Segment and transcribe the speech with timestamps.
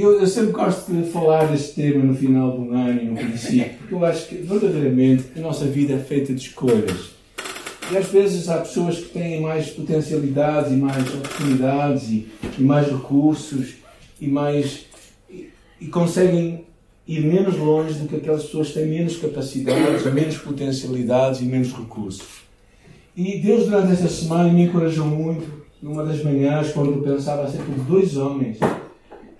[0.00, 3.74] Eu, eu, sempre gosto de falar deste tema no final do ano e no princípio,
[3.80, 7.10] porque eu acho que verdadeiramente a nossa vida é feita de escolhas.
[7.92, 12.28] E às vezes há pessoas que têm mais potencialidades e mais oportunidades e,
[12.58, 13.74] e mais recursos
[14.18, 14.86] e mais
[15.28, 16.64] e, e, conseguem
[17.06, 21.74] ir menos longe do que aquelas pessoas que têm menos capacidades, menos potencialidades e menos
[21.74, 22.26] recursos.
[23.14, 27.70] E Deus durante esta semana me encorajou muito numa das manhãs quando eu pensava acerca
[27.70, 28.56] de dois homens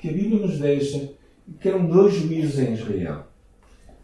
[0.01, 1.11] que a Bíblia nos deixa
[1.61, 3.27] que eram dois juízes em Israel.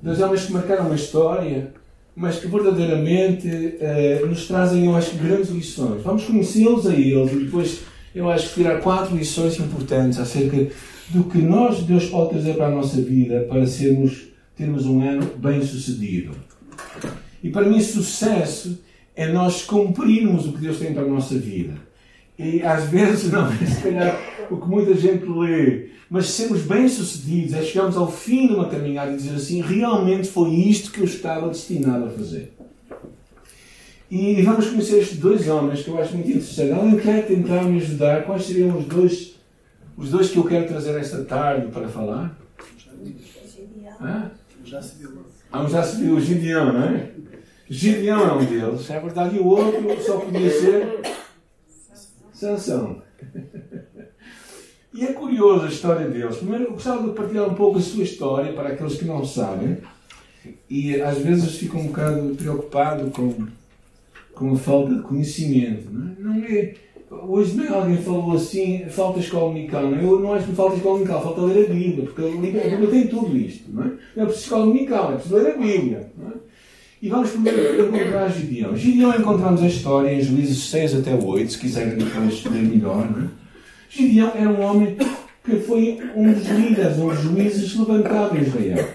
[0.03, 1.73] Dois homens que marcaram uma história
[2.17, 6.03] mas que verdadeiramente uh, nos trazem, eu acho, grandes lições.
[6.03, 7.83] Vamos conhecê-los a eles e depois,
[8.15, 10.67] eu acho, tirar quatro lições importantes acerca
[11.11, 15.31] do que nós, Deus, pode trazer para a nossa vida para sermos, termos um ano
[15.37, 16.33] bem sucedido.
[17.45, 18.83] E para mim, sucesso
[19.15, 21.75] é nós cumprirmos o que Deus tem para a nossa vida.
[22.39, 24.19] E às vezes, não é se calhar
[24.51, 29.13] o que muita gente lê mas sermos bem-sucedidos é chegarmos ao fim de uma caminhada
[29.13, 32.53] e dizer assim: realmente foi isto que eu estava destinado a fazer.
[34.09, 36.73] E vamos conhecer estes dois homens que eu acho muito interessante.
[36.73, 38.25] Alguém quer tentar me ajudar?
[38.25, 39.35] Quais seriam os dois,
[39.97, 42.39] os dois que eu quero trazer esta tarde para falar?
[44.01, 44.31] Ah?
[45.53, 47.11] Ah, já se viu, o Gideão, não é?
[47.69, 51.01] Gideão é um deles, é verdade, e o outro só podia ser
[52.37, 53.03] Sansão.
[54.93, 56.37] E é curioso a história deles.
[56.37, 59.79] Primeiro, eu gostava de partilhar um pouco a sua história para aqueles que não sabem.
[60.71, 63.47] E às vezes fico um bocado preocupado com,
[64.35, 65.91] com a falta de conhecimento.
[65.91, 66.15] Não é?
[66.19, 66.75] Não é
[67.11, 69.85] hoje nem alguém falou assim, falta escola dominical.
[69.85, 73.07] Eu não acho que falta escola dominical, falta ler a Bíblia, porque a Bíblia tem
[73.09, 73.71] tudo isto.
[73.73, 76.11] Não é, não é preciso escola dominical, é preciso ler a Bíblia.
[76.17, 76.46] Não é?
[77.01, 78.75] E vamos primeiro encontrar Gideão.
[78.75, 83.11] Gideão encontramos a história em Juízes 6 até 8, se quiserem depois ler melhor.
[83.11, 83.29] Não é?
[83.91, 84.97] Gideão era um homem
[85.45, 88.89] que foi um dos líderes, um dos juízes levantado em Israel.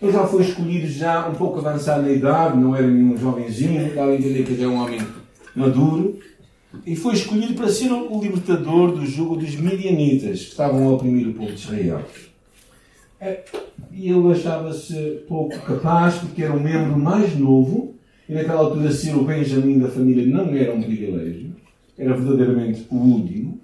[0.00, 4.04] Ele já foi escolhido já um pouco avançado na idade, não era nenhum jovenzinho, dá
[4.04, 5.00] a entender que ele é um homem
[5.54, 6.18] maduro,
[6.86, 11.28] e foi escolhido para ser o libertador do jugo dos midianitas, que estavam a oprimir
[11.28, 12.02] o povo de Israel.
[13.20, 13.44] É,
[13.92, 17.94] e ele achava-se pouco capaz, porque era um membro mais novo,
[18.28, 21.50] e naquela altura ser o Benjamim da família não era um privilégio
[22.00, 23.60] era verdadeiramente o último,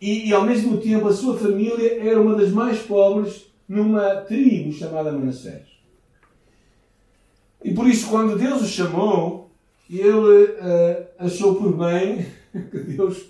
[0.00, 4.72] e, e, ao mesmo tempo a sua família era uma das mais pobres numa tribo
[4.72, 5.62] chamada Manassés.
[7.62, 9.50] E por isso, quando Deus o chamou,
[9.88, 13.24] ele uh, achou por bem que Deus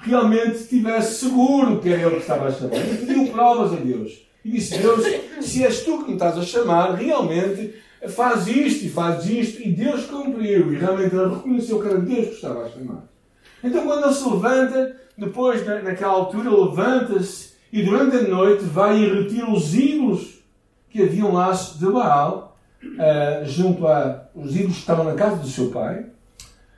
[0.00, 2.76] realmente estivesse seguro que era ele que estava a chamar.
[2.76, 4.23] Ele pediu provas a Deus.
[4.44, 5.04] E disse: Deus,
[5.40, 7.74] se és tu que me estás a chamar, realmente
[8.08, 9.62] faz isto e faz isto.
[9.62, 10.72] E Deus cumpriu.
[10.72, 13.04] E realmente ele reconheceu que era Deus que estava a chamar.
[13.62, 19.08] Então, quando ele se levanta, depois, naquela altura, levanta-se e durante a noite vai e
[19.08, 20.44] retira os ídolos
[20.90, 24.28] que haviam lá de Baal, uh, junto a.
[24.34, 26.06] os ídolos que estavam na casa do seu pai.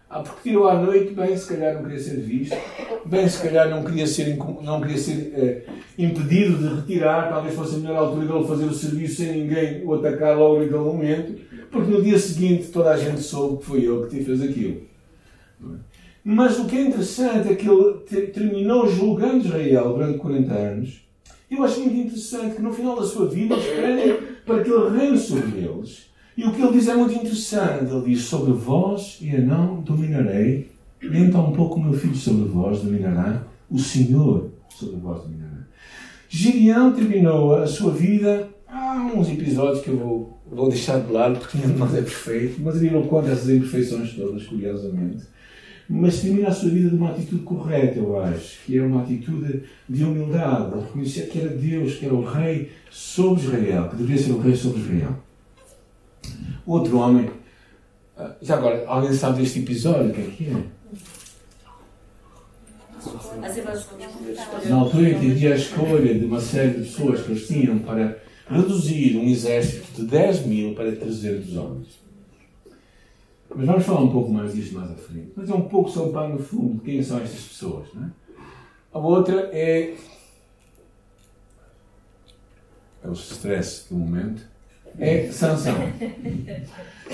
[0.08, 2.56] Ah, porque tirou à noite, bem, se calhar não queria ser visto,
[3.04, 7.74] bem, se calhar não queria ser, não queria ser uh, impedido de retirar, talvez fosse
[7.74, 11.40] a melhor altura dele fazer o serviço sem ninguém o atacar logo naquele momento,
[11.72, 14.82] porque no dia seguinte toda a gente soube que foi ele que fez aquilo.
[16.24, 21.06] Mas o que é interessante é que ele terminou julgando Israel durante 40 anos.
[21.50, 25.18] Eu acho muito interessante que no final da sua vida eles para que ele reine
[25.18, 26.06] sobre eles.
[26.36, 27.92] E o que ele diz é muito interessante.
[27.92, 30.70] Ele diz: Sobre vós e a não dominarei,
[31.02, 35.66] nem tão pouco o meu filho sobre vós dominará, o Senhor sobre vós dominará.
[36.28, 38.48] Gideão terminou a sua vida.
[38.68, 42.60] Há uns episódios que eu vou, vou deixar de lado porque nenhum de é perfeito,
[42.60, 45.24] mas ele não conta essas imperfeições todas, curiosamente
[45.88, 49.62] mas termina a sua vida de uma atitude correta, eu acho, que era uma atitude
[49.88, 54.22] de humildade, de reconhecer que era Deus, que era o rei sobre Israel, que deveria
[54.22, 55.16] ser o rei sobre Israel.
[56.66, 57.30] Outro homem,
[58.16, 60.10] ah, já agora, alguém sabe deste episódio?
[60.10, 60.76] O que é que é?
[64.68, 67.78] Na altura em que havia a escolha de uma série de pessoas que eles tinham
[67.78, 72.06] para reduzir um exército de 10 mil para 300 homens.
[73.54, 75.32] Mas vamos falar um pouco mais disto mais à frente.
[75.36, 77.86] Mas é um pouco só para no fundo quem são estas pessoas.
[77.94, 78.10] Não é?
[78.92, 79.94] A outra é.
[83.04, 84.55] É o stress do momento.
[84.98, 85.74] É Sansão.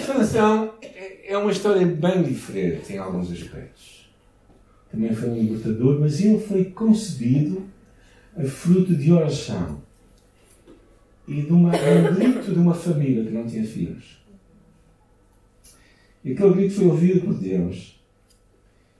[0.06, 0.74] Sansão
[1.24, 4.10] é uma história bem diferente em alguns aspectos.
[4.90, 7.64] Também foi um libertador, mas ele foi concebido
[8.36, 9.82] a fruto de oração
[11.26, 14.22] e de, uma, um grito de uma família que não tinha filhos.
[16.24, 18.00] E aquele grito foi ouvido por Deus.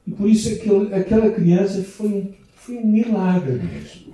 [0.06, 4.12] E por isso aquele, aquela criança foi foi um milagre mesmo.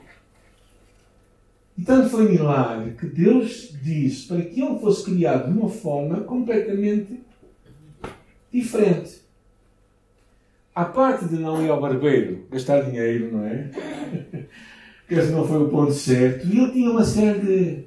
[1.79, 6.21] E tanto foi milagre que Deus disse para que ele fosse criado de uma forma
[6.23, 7.21] completamente
[8.53, 9.23] diferente.
[10.75, 13.71] A parte de não ir ao barbeiro, gastar dinheiro, não é?
[15.09, 16.49] esse não foi o ponto certo.
[16.49, 17.85] E ele tinha uma série de,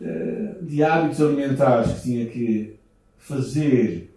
[0.00, 2.76] eh, de hábitos alimentares que tinha que
[3.16, 4.12] fazer,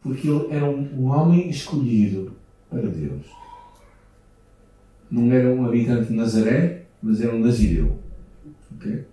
[0.00, 2.36] porque ele era um, um homem escolhido
[2.70, 3.26] para Deus.
[5.10, 7.98] Não era um habitante de Nazaré, mas era um nazireu.
[8.76, 9.04] Okay?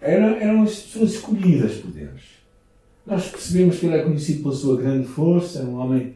[0.00, 2.22] Era, eram as pessoas escolhidas por Deus.
[3.06, 6.14] Nós percebemos que ele é conhecido pela sua grande força, um homem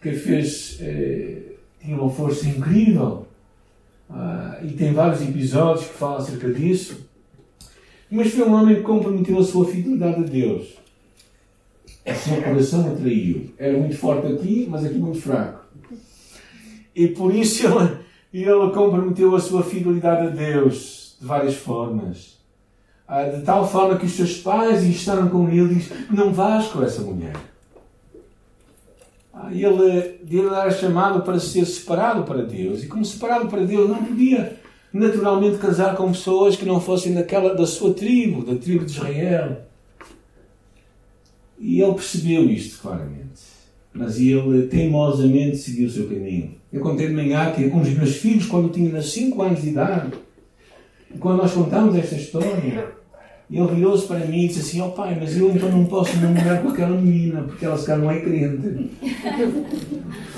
[0.00, 3.26] que fez, eh, tinha uma força incrível.
[4.10, 7.06] Ah, e tem vários episódios que falam acerca disso.
[8.10, 10.78] Mas foi um homem que comprometeu a sua fidelidade a Deus.
[12.06, 13.52] O seu coração o traiu.
[13.58, 15.66] Era muito forte aqui, mas aqui muito fraco.
[16.94, 17.98] E por isso ele,
[18.44, 22.38] ele comprometeu a sua fidelidade a Deus de várias formas.
[23.06, 26.66] Ah, de tal forma que os seus pais estavam com ele e diz: Não vás
[26.66, 27.34] com essa mulher.
[29.32, 32.82] Ah, ele, ele era chamado para ser separado para Deus.
[32.82, 34.58] E como separado para Deus, não podia
[34.92, 39.62] naturalmente casar com pessoas que não fossem daquela, da sua tribo, da tribo de Israel.
[41.58, 43.40] E ele percebeu isto claramente.
[43.92, 46.57] Mas ele teimosamente seguiu o seu caminho.
[46.72, 50.12] Eu contei de manhã que com os meus filhos, quando tinham 5 anos de idade,
[51.18, 52.92] quando nós contamos esta história,
[53.50, 56.16] ele virou-se para mim e disse assim: Ó oh, pai, mas eu então não posso
[56.18, 58.90] namorar com aquela menina, porque ela se calhar não é crente.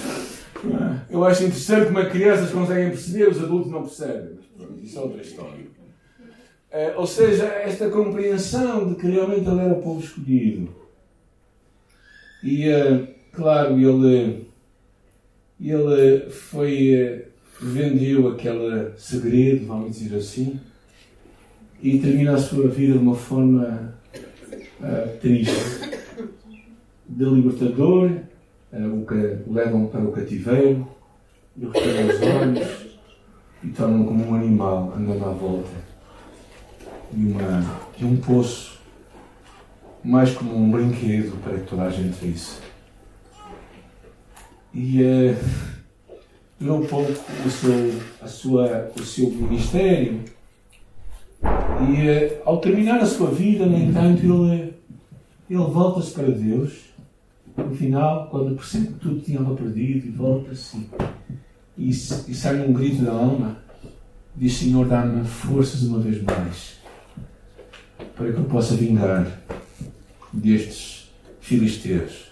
[1.11, 4.37] Eu acho interessante como as crianças conseguem perceber, os adultos não percebem.
[4.37, 5.67] Mas pronto, isso é outra história.
[6.71, 10.69] É, ou seja, esta compreensão de que realmente ele era o povo escolhido.
[12.45, 14.47] E, é, claro, ele,
[15.69, 17.27] ele foi,
[17.61, 20.59] vendeu aquele segredo, vamos dizer assim,
[21.83, 23.95] e termina a sua vida de uma forma
[24.81, 25.91] uh, triste.
[27.07, 28.11] De libertador,
[28.73, 30.87] uh, o que levam para o cativeiro,
[31.57, 32.91] e retiram os olhos
[33.63, 35.69] e tornam como um animal andando à volta
[37.13, 38.79] de, uma, de um poço,
[40.03, 42.70] mais como um brinquedo para que toda a gente visse.
[44.73, 45.37] E uh,
[46.59, 47.13] durou pouco
[47.45, 50.23] o seu, a sua, o seu ministério
[51.89, 54.75] e eh, ao terminar a sua vida, no entanto, ele,
[55.49, 56.91] ele volta-se para Deus.
[57.57, 60.87] No final, quando percebe que tudo tinha perdido, e volta-se
[61.77, 63.59] e, e sai um grito da alma:
[64.37, 66.79] Diz Senhor, dá-me forças uma vez mais
[68.15, 69.27] para que eu possa vingar
[70.33, 72.31] destes filisteus,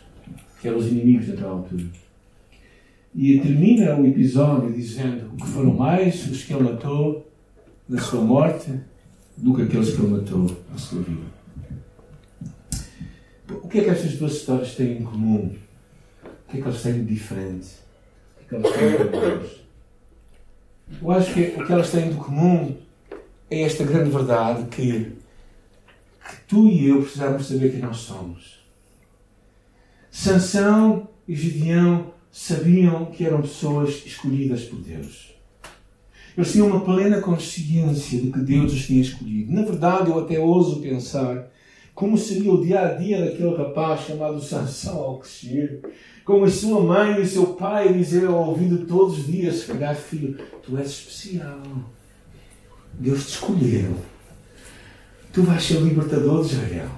[0.61, 1.85] que eram os inimigos naquela altura.
[3.21, 7.29] E termina o episódio dizendo que foram mais os que ele matou
[7.89, 8.73] na sua morte
[9.37, 11.27] do que aqueles que ele matou na sua vida.
[13.51, 15.53] O que é que estas duas histórias têm em comum?
[16.23, 17.67] O que é que elas têm de diferente?
[18.37, 19.49] O que é que elas têm de comum?
[21.03, 22.77] Eu acho que o que elas têm de comum
[23.51, 25.13] é esta grande verdade que,
[26.25, 28.65] que tu e eu precisamos saber quem nós somos.
[30.09, 35.35] Sansão e Gideão sabiam que eram pessoas escolhidas por Deus.
[36.37, 39.53] Eles tinham uma plena consciência de que Deus os tinha escolhido.
[39.53, 41.51] Na verdade, eu até ouso pensar
[41.99, 45.81] como seria o dia a dia daquele rapaz chamado Sansão ao crescer,
[46.25, 49.67] com a sua mãe e o seu pai dizer ao ouvido todos os dias: se
[49.67, 51.61] calhar, filho, tu és especial.
[52.95, 53.97] Deus te escolheu.
[55.33, 56.91] Tu vais ser o libertador de Israel.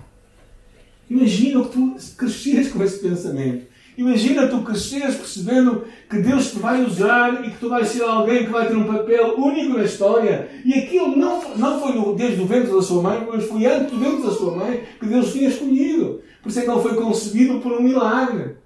[1.08, 3.69] Imagina que tu crescias com esse pensamento.
[3.97, 8.44] Imagina tu cresceres percebendo que Deus te vai usar e que tu vais ser alguém
[8.44, 10.49] que vai ter um papel único na história.
[10.64, 13.99] E aquilo não, não foi desde o ventre da sua mãe, mas foi antes do
[13.99, 16.23] ventre da sua mãe que Deus tinha escolhido.
[16.42, 18.56] Por isso é que ele foi concebido por um milagre.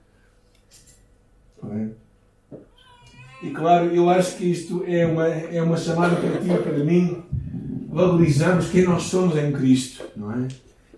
[3.43, 7.23] E claro, eu acho que isto é uma, é uma chamada para ti para mim.
[7.89, 10.49] Valorizamos quem nós somos em Cristo, não é?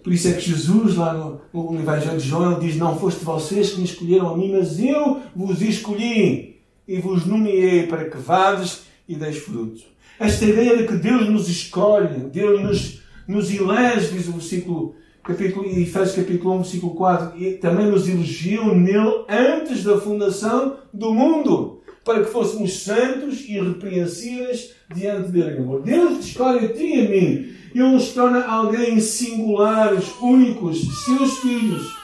[0.07, 3.71] Por isso é que Jesus, lá no, no Evangelho de João, diz: Não foste vocês
[3.71, 8.83] que me escolheram a mim, mas eu vos escolhi e vos nomeei para que vades
[9.09, 9.83] e deis fruto.
[10.21, 14.95] Esta ideia de que Deus nos escolhe, Deus nos, nos elege, diz o versículo,
[15.25, 21.13] capítulo, Efésios capítulo 1, versículo 4, e também nos elegeu nele antes da fundação do
[21.13, 21.76] mundo,
[22.07, 25.63] para que fôssemos santos e irrepreensíveis diante dele.
[25.85, 31.95] Deus escolhe a ti e a mim ele nos torna alguém singulares, únicos, seus filhos.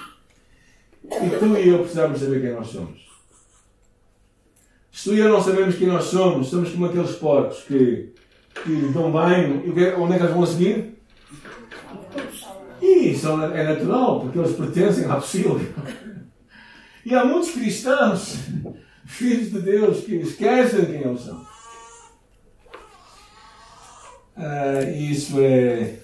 [1.05, 3.01] E tu e eu precisamos saber quem nós somos.
[4.91, 8.13] Se tu e eu não sabemos quem nós somos, somos como aqueles porcos que
[8.65, 9.63] que dão bem.
[9.65, 10.95] E é, onde é que eles vão a seguir?
[12.81, 15.61] E isso é natural, porque eles pertencem à possível.
[17.05, 18.37] E há muitos cristãos,
[19.07, 21.47] filhos de Deus, que esquecem quem eles são.
[24.37, 25.99] Ah, isso é,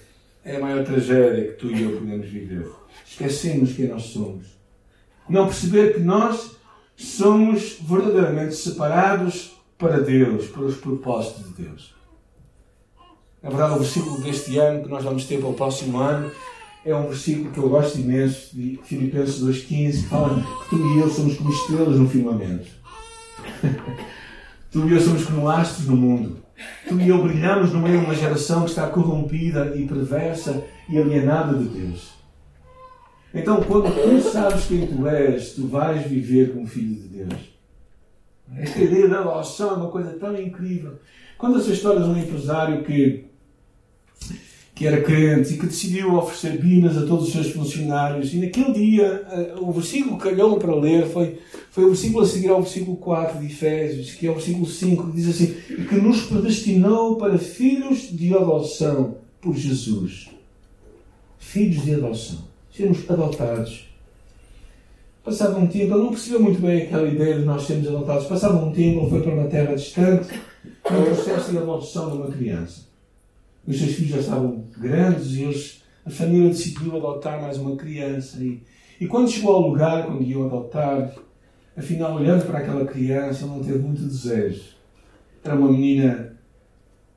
[0.45, 2.69] é a maior tragédia que tu e eu podemos viver.
[3.05, 4.45] Esquecemos quem nós somos.
[5.27, 6.51] Não perceber que nós
[6.95, 11.95] somos verdadeiramente separados para Deus, para os propósitos de Deus.
[13.41, 16.31] Na verdade, o versículo deste ano que nós vamos ter para o próximo ano
[16.85, 20.99] é um versículo que eu gosto imenso, de Filipenses 2,15, que fala que tu e
[20.99, 22.78] eu somos como estrelas no firmamento.
[24.71, 26.37] Tu e eu somos como astros no mundo.
[26.87, 30.97] Tu e eu brilhamos no meio de uma geração que está corrompida e perversa e
[30.97, 32.19] alienada de Deus.
[33.33, 37.59] Então, quando tu sabes quem tu és, tu vais viver como filho de Deus.
[38.57, 40.99] Esta ideia da adoção é uma coisa tão incrível.
[41.37, 43.28] Quando essa história de um empresário que,
[44.79, 48.71] que era crente e que decidiu oferecer binas a todos os seus funcionários, e naquele
[48.71, 51.37] dia eh, o versículo que calhou para ler foi,
[51.69, 55.07] foi o versículo a seguir ao versículo 4 de Efésios, que é o versículo 5,
[55.07, 55.47] que diz assim:
[55.83, 60.29] que nos predestinou para filhos de adoção por Jesus.
[61.37, 63.85] Filhos de adoção sermos adotados.
[65.25, 68.27] Passava um tempo, ele não percebeu muito bem aquela ideia de nós sermos adotados.
[68.27, 70.39] Passava um tempo, ele foi para uma terra distante,
[70.89, 72.88] no processo de adoção de uma criança.
[73.69, 78.43] Os seus filhos já estavam grandes e eles, a família decidiu adotar mais uma criança.
[78.43, 78.63] E,
[78.99, 81.13] e quando chegou ao lugar quando iam adotar,
[81.77, 84.75] afinal, olhando para aquela criança, não teve muito desejo.
[85.43, 86.35] Era uma menina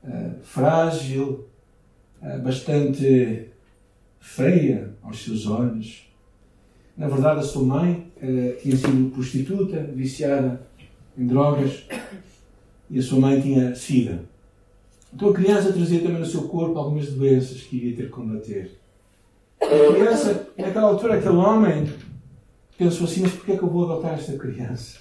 [0.03, 1.47] uh, frágil,
[2.21, 3.47] uh, bastante
[4.19, 6.07] feia aos seus olhos.
[6.95, 10.61] Na verdade, a sua mãe eh, tinha sido prostituta, viciada
[11.17, 11.85] em drogas,
[12.87, 14.31] e a sua mãe tinha sida.
[15.13, 18.79] Então a criança trazia também no seu corpo algumas doenças que iria ter que combater.
[19.61, 21.93] A criança, naquela altura, aquele homem
[22.77, 24.97] pensou assim: mas porquê é que eu vou adotar esta criança?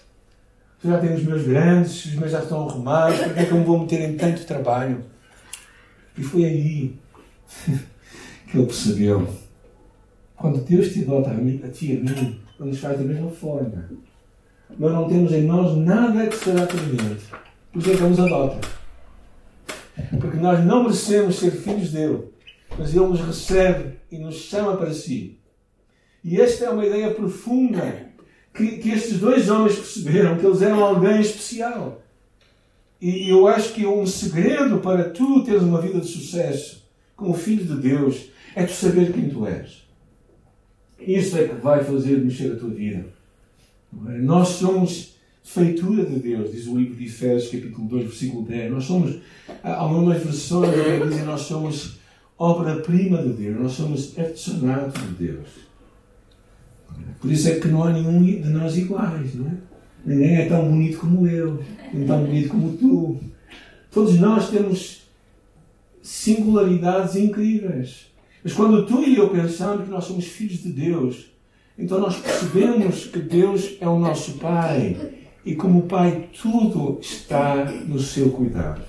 [0.84, 3.58] Eu já tenho os meus grandes, os meus já estão arrumados, porquê é que eu
[3.58, 5.04] me vou meter em tanto trabalho?
[6.18, 6.94] E foi aí
[8.50, 9.26] que ele percebeu.
[10.36, 13.04] Quando Deus te adota a, mim, a ti e a mim, Ele nos faz da
[13.04, 13.88] mesma forma.
[14.76, 17.26] Nós não temos em nós nada que será atraente.
[17.72, 18.81] Por isso é que Ele nos adota.
[20.20, 22.24] Porque nós não merecemos ser filhos dele.
[22.78, 25.38] Mas Ele nos recebe e nos chama para si.
[26.24, 28.10] E esta é uma ideia profunda
[28.54, 32.02] que, que estes dois homens perceberam, que eles eram alguém especial.
[33.00, 37.64] E eu acho que um segredo para tu teres uma vida de sucesso como filho
[37.64, 39.82] de Deus é tu saber quem tu és.
[40.98, 43.06] Isso é que vai fazer mexer a tua vida.
[44.08, 44.18] É?
[44.18, 45.11] Nós somos
[45.52, 48.72] feitura de Deus, diz o livro de Efésios, capítulo 2, versículo 10.
[48.72, 49.18] Nós somos,
[49.62, 50.70] algumas versões
[51.08, 51.98] dizem nós somos
[52.38, 55.48] obra-prima de Deus, nós somos artesanato de Deus.
[57.20, 59.56] Por isso é que não há nenhum de nós iguais, não é?
[60.04, 63.20] Ninguém é tão bonito como eu, nem tão bonito como tu.
[63.90, 65.02] Todos nós temos
[66.02, 68.06] singularidades incríveis.
[68.42, 71.30] Mas quando tu e eu pensamos que nós somos filhos de Deus,
[71.78, 77.98] então nós percebemos que Deus é o nosso Pai e como Pai tudo está no
[77.98, 78.82] seu cuidado.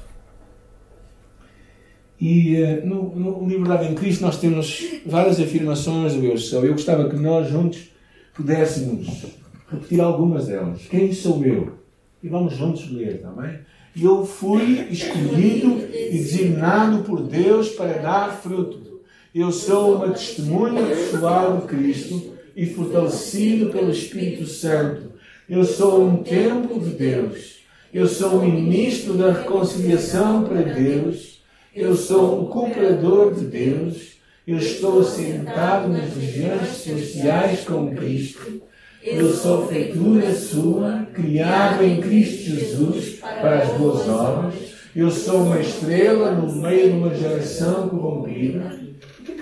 [2.20, 6.64] E uh, no, no Liberdade em Cristo nós temos várias afirmações do Eu Sou.
[6.64, 7.90] Eu gostava que nós juntos
[8.34, 9.26] pudéssemos
[9.70, 10.84] repetir algumas delas.
[10.90, 11.74] Quem sou eu?
[12.22, 13.52] E vamos juntos ler, também.
[13.52, 13.60] Tá
[14.02, 18.94] eu fui escolhido e designado por Deus para dar fruto
[19.34, 25.13] eu sou uma testemunha pessoal de Cristo e fortalecido pelo Espírito Santo.
[25.50, 27.60] Eu sou um templo de Deus.
[27.94, 31.42] Eu sou um ministro da reconciliação para Deus.
[31.76, 34.14] Eu sou um cumpridor de Deus.
[34.48, 38.62] Eu estou assentado nas regiões celestiais com Cristo.
[39.04, 44.56] Eu sou feitura sua, criado em Cristo Jesus para as boas obras.
[44.96, 48.84] Eu sou uma estrela no meio de uma geração corrompida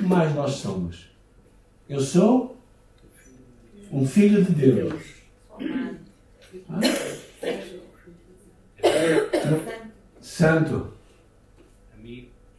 [0.02, 1.12] que mais nós somos?
[1.88, 2.58] Eu sou
[3.92, 5.21] um filho de Deus.
[10.20, 10.94] Santo.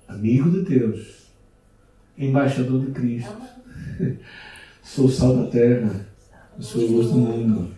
[0.08, 1.26] Amigo de Deus.
[2.16, 3.36] Embaixador de Cristo.
[4.82, 6.06] Sou sal da terra.
[6.60, 7.74] Sou luz do mundo.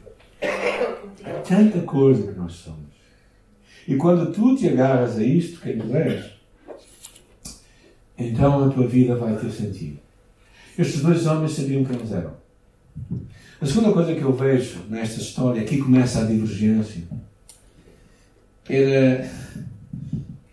[1.46, 2.94] Tanta coisa que nós somos.
[3.86, 6.32] E quando tu te agarras a isto, quem tu és,
[8.16, 9.98] então a tua vida vai ter sentido.
[10.78, 12.34] Estes dois homens sabiam quem eles eram.
[13.64, 17.02] A segunda coisa que eu vejo nesta história, aqui começa a divergência,
[18.68, 19.26] era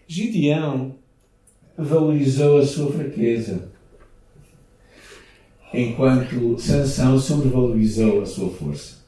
[0.08, 0.96] Gideão
[1.78, 3.70] valorizou a sua fraqueza,
[5.74, 9.00] enquanto Sansão sobrevalorizou a sua força.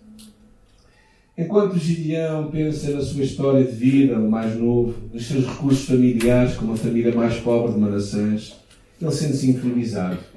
[1.37, 6.57] Enquanto Gideão pensa na sua história de vida, o mais novo, nos seus recursos familiares,
[6.57, 8.53] como a família mais pobre de Manassés,
[9.01, 10.32] ele sente-se inferiorizado.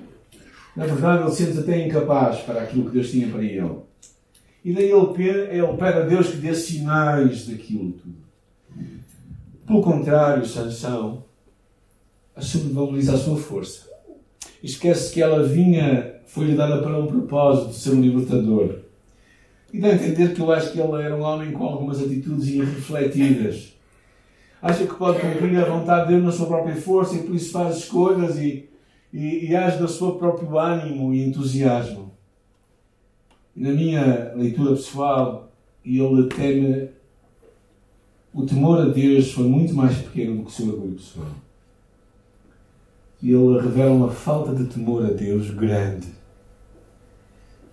[0.76, 3.71] Na verdade, ele sente-se até incapaz para aquilo que Deus tinha para ele.
[4.64, 8.16] E daí ele, ele pede a Deus que dê sinais daquilo tudo.
[9.66, 11.25] Pelo contrário, Sansão
[12.38, 13.88] sobrevaloriza a sua força.
[14.62, 18.87] Esquece que ela vinha, foi-lhe dada para um propósito de ser um libertador
[19.76, 22.49] e dá a entender que eu acho que ele era um homem com algumas atitudes
[22.49, 23.75] irrefletidas.
[24.62, 27.52] Acha que pode cumprir a vontade de Deus na sua própria força e por isso
[27.52, 28.68] faz escolhas e,
[29.12, 32.12] e, e age do seu próprio ânimo e entusiasmo.
[33.54, 35.50] Na minha leitura pessoal,
[35.84, 36.90] ele teme
[38.34, 41.28] o temor a Deus foi muito mais pequeno do que o seu orgulho pessoal.
[43.22, 46.16] E ele revela uma falta de temor a Deus grande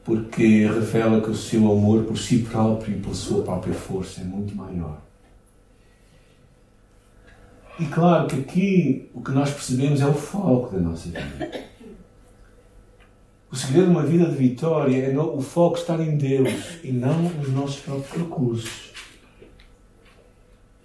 [0.03, 4.23] porque revela que o seu amor por si próprio e pela sua própria força é
[4.23, 5.02] muito maior.
[7.79, 11.63] E claro que aqui o que nós percebemos é o foco da nossa vida.
[13.51, 17.21] O segredo de uma vida de vitória é o foco estar em Deus e não
[17.21, 18.93] nos nossos próprios recursos.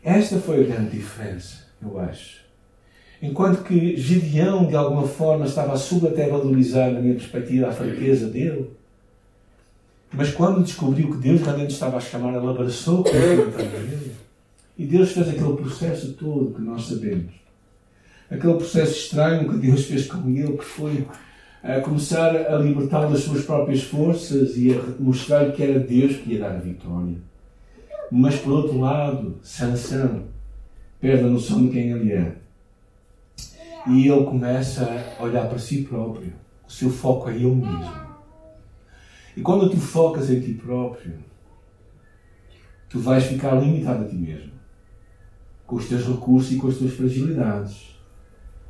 [0.03, 2.39] Esta foi a grande diferença, eu acho.
[3.21, 8.71] Enquanto que Gideão, de alguma forma, estava a subvalorizar, na minha perspectiva, a fraqueza dele,
[10.13, 14.08] mas quando descobriu que Deus realmente estava a chamar, ele abraçou com ele.
[14.79, 17.35] E Deus fez aquele processo todo que nós sabemos.
[18.31, 21.07] Aquele processo estranho que Deus fez com ele, que foi
[21.63, 26.17] a eh, começar a libertá-lo das suas próprias forças e a mostrar que era Deus
[26.17, 27.17] que ia dar a vitória.
[28.11, 30.25] Mas por outro lado, Sansão
[31.01, 32.37] perde a noção de quem ele é.
[33.89, 34.87] E ele começa
[35.19, 36.33] a olhar para si próprio.
[36.67, 38.09] O seu foco é ele mesmo.
[39.37, 41.15] E quando tu focas em ti próprio,
[42.89, 44.51] tu vais ficar limitado a ti mesmo,
[45.69, 47.95] com os teus recursos e com as tuas fragilidades,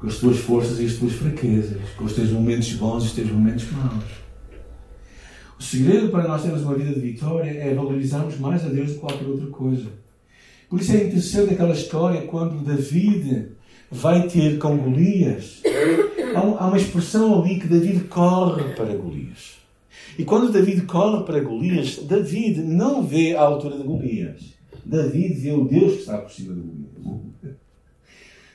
[0.01, 3.13] com as tuas forças e as tuas fraquezas, com os teus momentos bons e os
[3.13, 4.05] teus momentos maus.
[5.57, 8.95] O segredo para nós termos uma vida de vitória é valorizarmos mais a Deus do
[8.95, 9.87] que qualquer outra coisa.
[10.69, 13.53] Por isso é interessante aquela história quando David
[13.93, 15.63] vai ter com Golias.
[16.35, 19.57] Há uma expressão ali que David corre para Golias.
[20.19, 24.58] E quando David corre para Golias, David não vê a altura de Golias.
[24.85, 27.57] David vê o Deus que está por cima de Golias.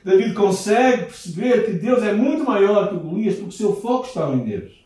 [0.04, 4.34] David consegue perceber que Deus é muito maior que Golias porque o seu foco estava
[4.34, 4.84] em Deus.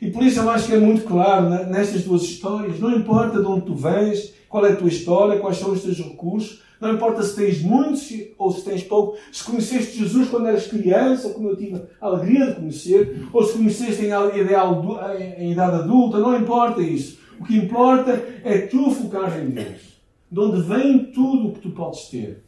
[0.00, 2.80] E por isso eu acho que é muito claro nestas duas histórias.
[2.80, 5.98] Não importa de onde tu vens, qual é a tua história, quais são os teus
[5.98, 9.18] recursos, não importa se tens muitos ou se tens pouco.
[9.30, 13.52] Se conheceste Jesus quando eras criança, como eu tive a alegria de conhecer, ou se
[13.52, 17.18] conheceste em, em idade adulta, não importa isso.
[17.38, 18.12] O que importa
[18.42, 19.89] é tu focar em Deus.
[20.30, 22.42] De onde vem tudo o que tu podes ter.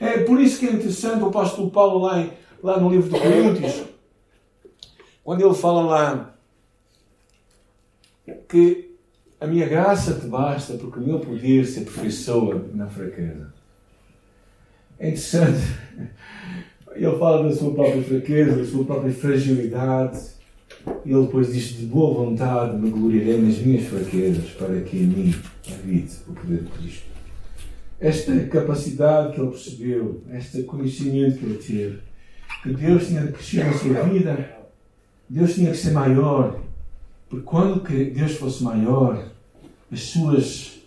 [0.00, 3.20] É por isso que é interessante o apóstolo Paulo lá, em, lá no livro de
[3.20, 3.84] Coríntios,
[5.22, 6.34] quando ele fala lá
[8.48, 8.96] que
[9.40, 13.52] a minha graça te basta porque o meu poder se aperfeiçoa na fraqueza.
[14.98, 15.62] É interessante.
[16.92, 20.18] Ele fala da sua própria fraqueza, da sua própria fragilidade.
[21.04, 25.34] Ele depois diz: De boa vontade me gloriarei nas minhas fraquezas, para que em mim
[25.66, 27.10] habite o poder de Cristo.
[28.00, 31.98] Esta capacidade que ele percebeu, este conhecimento que ele teve,
[32.62, 34.50] que Deus tinha de crescer na sua vida,
[35.28, 36.60] Deus tinha que ser maior.
[37.28, 39.30] Porque quando Deus fosse maior,
[39.92, 40.80] as suas,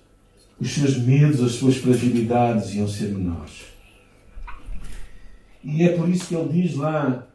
[0.60, 3.65] os seus medos, as suas fragilidades iam ser menores.
[5.63, 7.27] E é por isso que ele diz lá,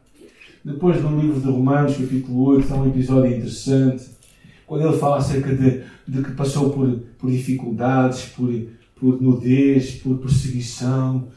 [0.63, 4.05] depois no livro de Romanos, capítulo 8, há um episódio interessante,
[4.67, 8.51] quando ele fala acerca de, de que passou por, por dificuldades, por,
[8.95, 11.29] por nudez, por perseguição,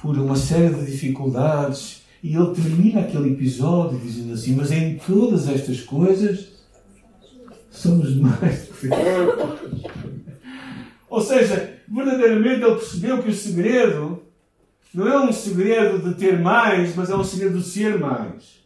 [0.00, 2.02] por uma série de dificuldades.
[2.22, 6.48] E ele termina aquele episódio dizendo assim: Mas em todas estas coisas
[7.70, 8.88] somos mais do que
[11.10, 14.22] Ou seja, verdadeiramente ele percebeu que o segredo
[14.92, 18.57] não é um segredo de ter mais, mas é um segredo de ser mais.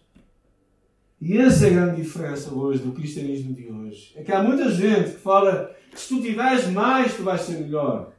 [1.23, 4.13] E essa é a grande diferença hoje do cristianismo de hoje.
[4.17, 7.59] É que há muita gente que fala que se tu tiveres mais, tu vais ser
[7.59, 8.13] melhor.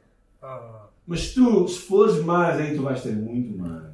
[1.06, 3.92] Mas tu, se fores mais, aí tu vais ter muito mais.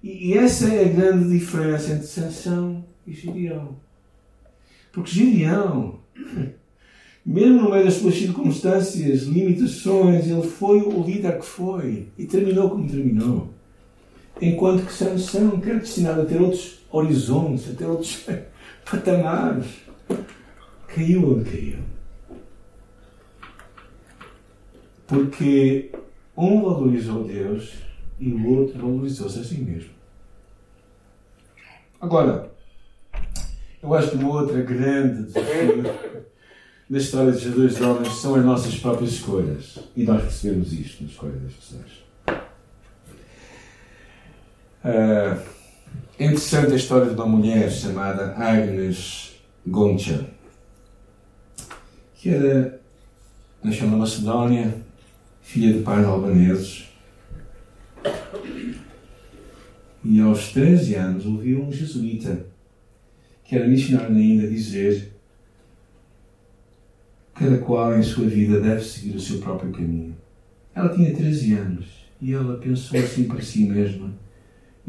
[0.00, 3.76] E, e essa é a grande diferença entre Sansão e Gideão.
[4.92, 5.98] Porque Gideão
[7.26, 12.70] Mesmo no meio das suas circunstâncias, limitações, ele foi o líder que foi e terminou
[12.70, 13.48] como terminou.
[14.40, 18.26] Enquanto que Sansão, que era destinado a ter outros horizontes, a ter outros
[18.90, 19.66] patamares,
[20.88, 21.78] caiu onde caiu.
[25.06, 25.92] Porque
[26.36, 27.74] um valorizou Deus
[28.18, 29.90] e o outro valorizou-se a si mesmo.
[32.00, 32.50] Agora,
[33.82, 35.82] eu acho que uma outra grande desafio
[36.88, 39.78] na história destes dois homens são as nossas próprias escolhas.
[39.96, 42.06] E nós percebemos isto na escolha das pessoas.
[44.84, 45.55] Uh,
[46.18, 50.26] é interessante a história de uma mulher chamada Agnes Goncha,
[52.14, 52.80] que era,
[53.62, 54.74] nasceu na Macedónia,
[55.42, 56.86] filha de pais albaneses,
[60.02, 62.46] e aos 13 anos ouviu um jesuíta,
[63.44, 65.12] que era missionário na Índia, dizer
[67.34, 70.16] cada qual em sua vida deve seguir o seu próprio caminho.
[70.74, 71.86] Ela tinha 13 anos
[72.20, 74.10] e ela pensou assim para si mesma: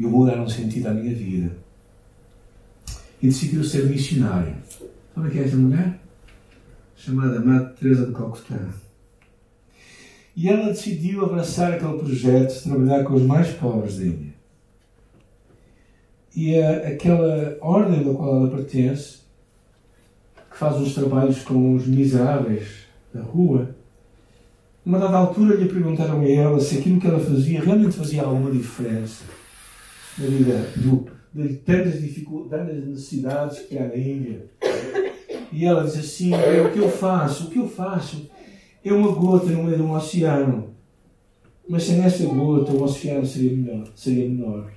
[0.04, 1.50] eu vou dar um sentido à minha vida.
[3.20, 4.54] E decidiu ser missionária.
[5.14, 5.98] Sabe quem é esta mulher?
[6.96, 8.68] Chamada Madre Teresa de Calcutá.
[10.36, 14.34] E ela decidiu abraçar aquele projeto de trabalhar com os mais pobres da Índia.
[16.36, 19.18] E a, aquela ordem da qual ela pertence,
[20.48, 23.74] que faz uns trabalhos com os miseráveis da rua,
[24.84, 28.52] numa dada altura lhe perguntaram a ela se aquilo que ela fazia realmente fazia alguma
[28.52, 29.24] diferença
[30.18, 34.46] na vida do, de tantas dificuldades, necessidades que há na Índia.
[35.52, 37.46] E ela diz assim: o que eu faço?
[37.46, 38.28] O que eu faço
[38.84, 40.74] é uma gota no meio de um oceano.
[41.68, 43.88] Mas sem essa gota, o oceano seria menor.
[43.94, 44.70] Seria menor.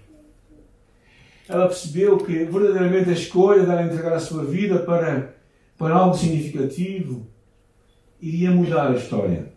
[1.48, 5.36] Ela percebeu que verdadeiramente a escolha de ela entregar a sua vida para,
[5.78, 7.28] para algo significativo
[8.22, 9.52] iria mudar a história.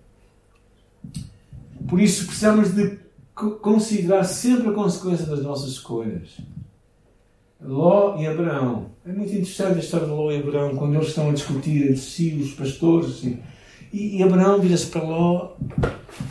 [1.88, 2.98] Por isso precisamos de
[3.34, 6.38] considerar sempre a consequência das nossas escolhas.
[7.60, 8.90] Ló e Abraão.
[9.06, 11.96] É muito interessante a história de Ló e Abraão, quando eles estão a discutir entre
[11.96, 13.40] si, os pastores, assim,
[13.92, 15.52] e, e Abraão vira-se para Ló: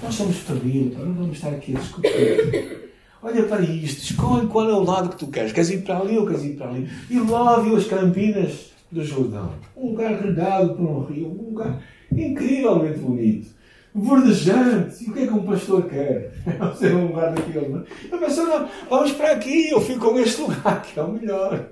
[0.01, 2.91] Nós somos família, não vamos estar aqui a discutir.
[3.21, 5.53] Olha para isto, escolhe qual é o lado que tu queres.
[5.53, 6.89] Queres ir para ali ou queres ir para ali?
[7.09, 9.53] E Ló viu as campinas do Jordão.
[9.77, 13.47] Um lugar regado por um rio, um lugar incrivelmente bonito,
[13.93, 15.03] verdejante.
[15.03, 16.33] E o que é que um pastor quer?
[16.45, 17.69] É ser um lugar daquele.
[17.69, 17.85] Não?
[18.11, 21.69] A pessoa não, vamos para aqui, eu fico com este lugar, que é o melhor.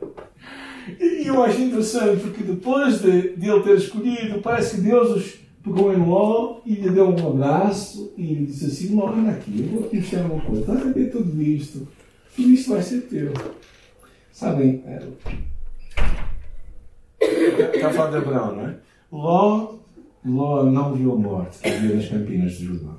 [0.99, 5.41] E eu acho interessante, porque depois de, de ele ter escolhido, parece que Deus os
[5.63, 9.60] pegou em Ló e lhe deu um abraço e lhe disse assim: Ló, olha aqui,
[9.60, 11.88] eu vou aqui buscar uma coisa, estás a ver tudo isto,
[12.36, 13.31] tudo isto vai ser teu.
[14.31, 14.99] Sabem, é,
[17.75, 18.75] está a falar de Abraão, não é?
[19.12, 19.73] Ló,
[20.23, 22.97] Ló não viu a morte que havia nas campinas de Jordão.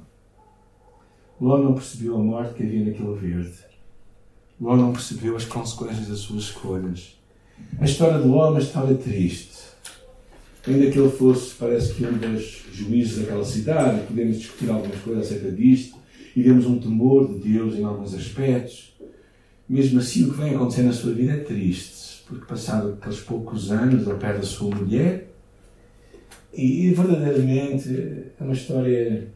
[1.40, 3.58] Ló não percebeu a morte que havia naquele verde.
[4.60, 7.18] Ló não percebeu as consequências das suas escolhas.
[7.80, 9.72] A história de Ló é uma história triste
[10.70, 15.26] ainda que ele fosse, parece que um dos juízes daquela cidade, podemos discutir algumas coisas
[15.26, 15.98] acerca disto,
[16.36, 18.94] e vemos um temor de Deus em alguns aspectos.
[19.68, 23.70] Mesmo assim, o que vem acontecer na sua vida é triste, porque passado aqueles poucos
[23.70, 25.31] anos, ele perde a sua mulher,
[26.52, 27.88] e, verdadeiramente
[28.38, 29.28] é uma história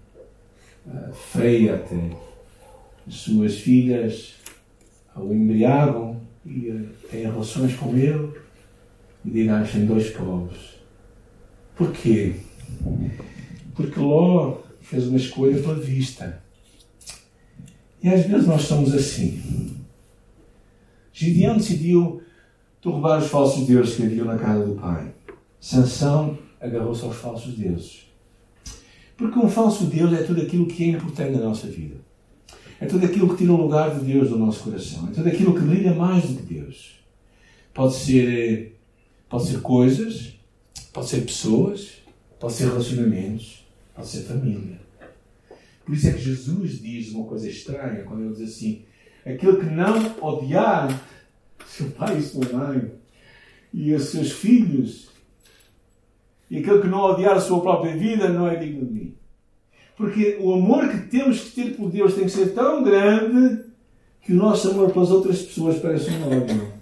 [0.87, 2.11] uh, feia até.
[3.07, 4.35] As suas filhas
[5.15, 8.33] o embriagam e uh, têm relações com ele,
[9.25, 10.77] e nascem dois povos
[11.75, 12.37] Porquê?
[13.75, 16.43] Porque Ló fez uma escolha pela vista.
[18.03, 19.77] E às vezes nós somos assim.
[21.13, 22.23] Gideão decidiu
[22.83, 25.13] derrubar os falsos deuses que haviam na casa do pai.
[25.61, 28.07] Sansão agarrou-se aos falsos deuses.
[29.17, 31.97] Porque um falso Deus é tudo aquilo que é importante na nossa vida.
[32.79, 35.09] É tudo aquilo que tira o lugar de Deus do nosso coração.
[35.09, 36.97] É tudo aquilo que brilha mais do que Deus.
[37.73, 38.79] Pode ser,
[39.29, 40.37] pode ser coisas,
[40.97, 41.99] Pode ser pessoas,
[42.41, 44.81] pode ser relacionamentos, pode ser família.
[45.85, 48.83] Por isso é que Jesus diz uma coisa estranha quando ele diz assim:
[49.27, 51.07] aquele que não odiar
[51.67, 52.93] seu pai e sua mãe
[53.75, 55.11] e os seus filhos,
[56.51, 59.15] e aquele que não odiar a sua própria vida não é digno de mim.
[59.97, 63.65] Porque o amor que temos que ter por Deus tem que ser tão grande
[64.23, 66.73] que o nosso amor pelas outras pessoas parece um ódio.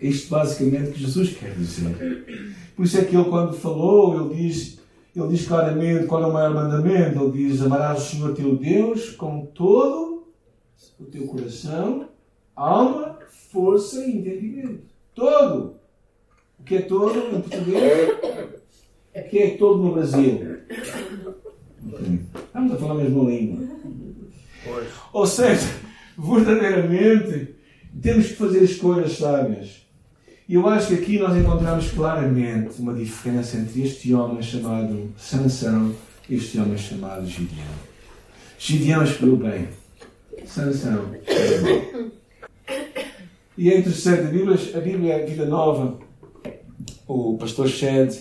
[0.00, 2.54] É isto basicamente que Jesus quer dizer.
[2.74, 4.78] Por isso é que ele, quando falou, ele diz,
[5.14, 7.20] ele diz claramente qual é o maior mandamento.
[7.20, 10.28] Ele diz: Amarás o Senhor teu Deus com todo
[10.98, 12.08] o teu coração,
[12.54, 13.18] alma,
[13.50, 14.84] força e entendimento.
[15.14, 15.77] Todo.
[16.68, 18.18] Que é todo em português?
[19.28, 20.58] que é todo no Brasil.
[22.46, 23.68] Estamos a falar a mesma língua.
[25.12, 25.66] Ou seja,
[26.16, 27.54] verdadeiramente
[28.00, 29.86] temos que fazer escolhas sábias.
[30.48, 35.94] E eu acho que aqui nós encontramos claramente uma diferença entre este homem chamado Sansão
[36.28, 37.66] e este homem chamado Gideão.
[38.58, 39.68] Gideão escolheu bem.
[40.46, 41.14] Sansão.
[43.56, 45.98] E é interessante, a Bíblia, a Bíblia é Vida Nova,
[47.06, 48.16] o pastor Shed,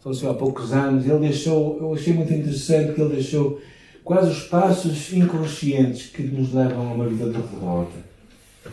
[0.00, 3.60] faleceu há poucos anos, ele deixou, eu achei muito interessante que ele deixou
[4.02, 7.98] quase os passos inconscientes que nos levam a uma vida de derrota.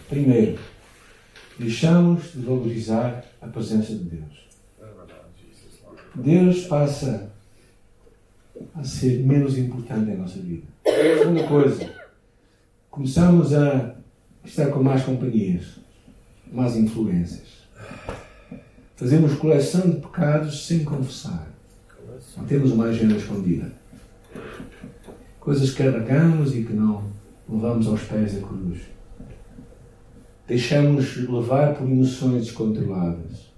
[0.10, 0.60] Primeiro,
[1.60, 4.48] deixamos de valorizar a presença de Deus.
[6.16, 7.32] Deus passa
[8.74, 10.63] a ser menos importante em nossa vida.
[11.20, 11.94] Segunda coisa,
[12.90, 13.96] começamos a
[14.44, 15.78] estar com mais companhias
[16.52, 17.68] más influências.
[18.98, 21.48] Fazemos coleção de pecados sem confessar.
[22.36, 23.72] Não temos uma agenda escondida.
[25.40, 27.04] Coisas que carregamos e que não
[27.48, 28.80] levamos aos pés da cruz.
[30.48, 33.52] Deixamos levar por emoções descontroladas.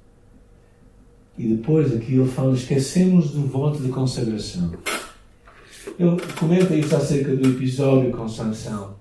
[1.38, 4.74] E depois aqui ele fala, esquecemos do voto de consagração.
[5.98, 8.98] Ele comenta isso acerca do episódio com Sansão.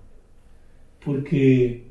[1.01, 1.83] Porque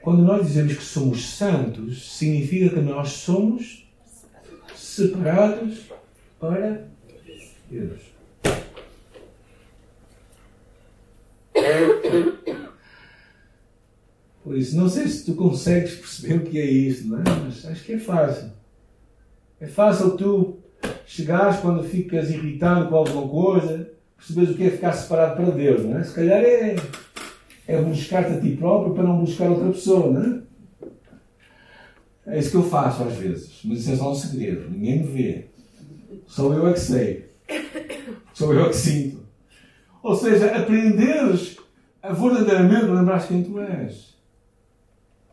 [0.00, 3.82] quando nós dizemos que somos santos, significa que nós somos
[4.94, 5.90] separados
[6.38, 6.84] para
[7.70, 8.00] Deus.
[14.42, 17.24] Por isso, não sei se tu consegues perceber o que é isso, não é?
[17.44, 18.50] mas acho que é fácil.
[19.60, 20.58] É fácil tu
[21.06, 25.84] chegares quando ficas irritado com alguma coisa, perceberes o que é ficar separado para Deus,
[25.84, 26.02] não é?
[26.02, 26.74] Se calhar é
[27.66, 30.42] é buscar-te a ti próprio para não buscar outra pessoa, não é?
[32.26, 35.06] É isso que eu faço às vezes, mas isso é só um segredo, ninguém me
[35.06, 35.46] vê.
[36.26, 37.32] Só eu é que sei.
[38.32, 39.22] Sou eu é que sinto.
[40.02, 41.56] Ou seja, aprenderes
[42.02, 44.12] a verdadeiramente lembrar quem tu és.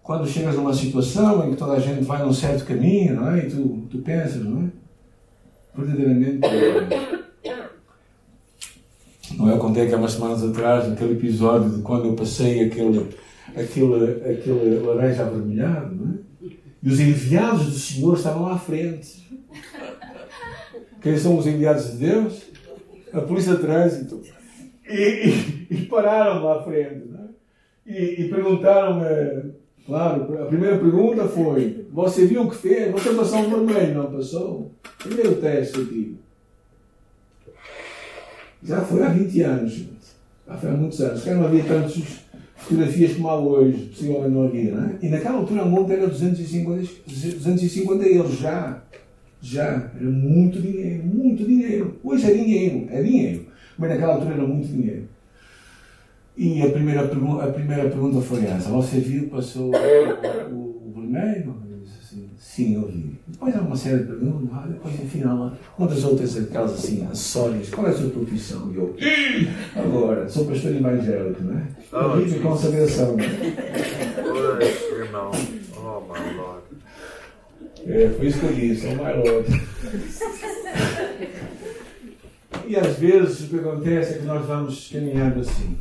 [0.03, 3.31] Quando chegas a uma situação em que toda a gente vai num certo caminho, não
[3.31, 3.45] é?
[3.45, 4.69] E tu, tu pensas, não é?
[5.75, 6.39] Verdadeiramente.
[9.37, 9.53] Não é?
[9.53, 13.09] Eu contei aqui há umas semanas atrás, aquele episódio de quando eu passei aquele,
[13.55, 16.28] aquele, aquele laranja avermelhado, não é?
[16.81, 19.27] E os enviados do Senhor estavam à frente.
[21.01, 22.43] Quem são os enviados de Deus?
[23.13, 24.21] A polícia de trânsito.
[24.87, 27.05] E, e, e pararam lá à frente.
[27.07, 27.29] Não é?
[27.85, 29.53] E, e perguntaram-me,
[29.85, 32.91] claro, a primeira pergunta foi: Você viu o que fez?
[32.91, 33.95] Você passou um vermelho?
[33.95, 34.71] Não passou?
[34.99, 36.17] Primeiro teste aqui.
[38.63, 39.89] Já foi há 20 anos, gente.
[40.47, 41.23] Já foi há muitos anos.
[41.23, 41.95] Que não havia tantas
[42.69, 44.95] fotografias como há hoje, possivelmente não havia, não é?
[45.01, 48.81] E naquela altura o monte era 250, 250 euros, já.
[49.41, 49.91] Já.
[49.95, 51.97] Era muito dinheiro, muito dinheiro.
[52.03, 53.45] Hoje é dinheiro, é dinheiro.
[53.77, 55.07] Mas naquela altura era muito dinheiro.
[56.37, 61.55] E a primeira, a primeira pergunta foi essa: Você viu, passou o, o, o vermelho?
[62.59, 63.17] Sim, eu vi.
[63.25, 67.69] Depois há uma série de perguntas, ah, depois afinal, uma das outras aquelas assim, acessórios,
[67.69, 68.69] qual é a sua profissão?
[68.73, 68.93] E eu,
[69.77, 71.67] agora, sou pastor evangélico, não é?
[71.93, 73.15] Oh, vivo consagração.
[73.15, 75.31] Pois, irmão,
[75.77, 76.63] oh my Lord.
[77.85, 79.47] É, foi isso que eu disse, oh my Lord.
[82.67, 85.77] E às vezes o que acontece é que nós vamos caminhando assim.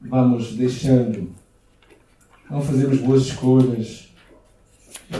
[0.00, 1.30] Vamos deixando,
[2.50, 4.05] não fazemos boas escolhas,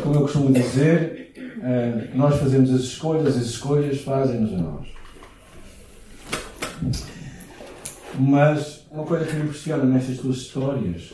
[0.03, 4.87] como eu costumo dizer, eh, nós fazemos as escolhas, as escolhas fazem-nos a nós.
[8.19, 11.13] Mas uma coisa que me impressiona nestas duas histórias,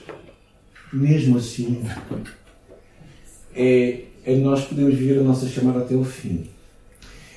[0.92, 1.82] mesmo assim,
[3.54, 6.48] é, é nós podemos viver a nossa chamada até o fim.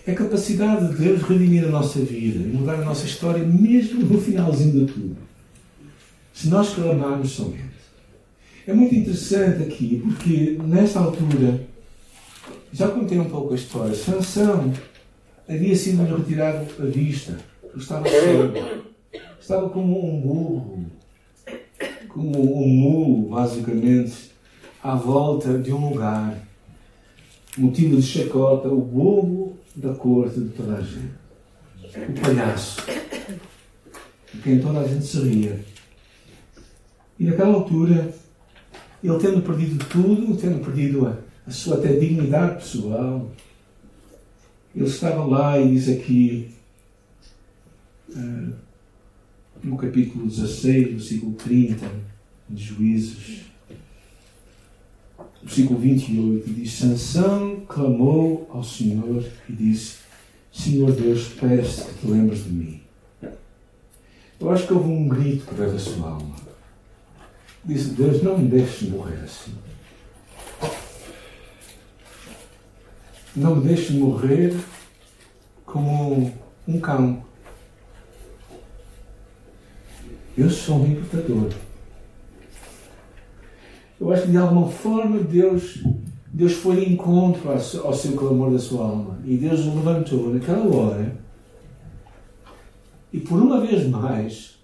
[0.07, 4.05] É a capacidade de Deus redimir a nossa vida e mudar a nossa história, mesmo
[4.05, 5.17] no finalzinho de tudo.
[6.33, 7.74] Se nós clamarmos somente.
[8.67, 11.61] É muito interessante aqui, porque nesta altura,
[12.73, 14.73] já contei um pouco a história, Sansão
[15.47, 17.37] havia sido retirado a vista,
[17.77, 18.53] estava cego,
[19.39, 20.85] estava como um burro,
[22.07, 24.31] como um mulo, basicamente,
[24.81, 26.35] à volta de um lugar,
[27.55, 31.13] motivo de chacota, o bobo da corte de toda a gente,
[32.09, 32.83] o palhaço,
[34.33, 35.63] de quem toda a gente se ria.
[37.19, 38.24] E naquela altura,
[39.07, 43.31] ele tendo perdido tudo, tendo perdido a, a sua até dignidade pessoal,
[44.75, 46.49] ele estava lá e diz aqui,
[48.09, 48.53] uh,
[49.63, 51.89] no capítulo 16, versículo 30
[52.49, 53.41] de Juízes,
[55.41, 59.97] versículo 28, diz: Sansão clamou ao Senhor e disse:
[60.51, 62.81] Senhor Deus, peço que te lembres de mim.
[64.39, 66.44] Eu acho que houve um grito que veio da sua alma.
[67.65, 69.53] Disse: Deus, não me deixes morrer assim.
[73.35, 74.55] Não me deixes morrer
[75.65, 76.31] como
[76.67, 77.25] um cão.
[80.37, 81.51] Eu sou um libertador.
[83.99, 85.83] Eu acho que de alguma forma Deus,
[86.27, 89.19] Deus foi de encontro ao seu clamor da sua alma.
[89.25, 91.17] E Deus o levantou naquela hora.
[93.11, 94.59] E por uma vez mais,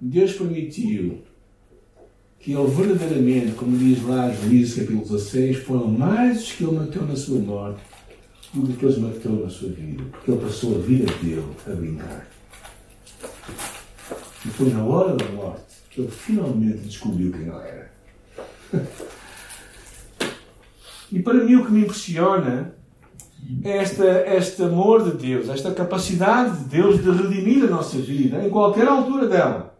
[0.00, 1.22] Deus permitiu
[2.42, 7.06] que ele verdadeiramente, como diz lá Juízes capítulo 16, foram mais os que ele matou
[7.06, 7.80] na sua morte
[8.52, 10.02] do que depois matou na sua vida.
[10.10, 12.26] Porque ele passou a vida dele a brincar.
[14.44, 17.92] E foi na hora da morte que ele finalmente descobriu quem ele era.
[21.12, 22.74] E para mim o que me impressiona
[23.62, 28.44] é esta, este amor de Deus, esta capacidade de Deus de redimir a nossa vida
[28.44, 29.78] em qualquer altura dela.